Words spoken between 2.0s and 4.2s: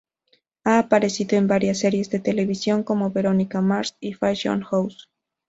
de televisión, como "Veronica Mars" y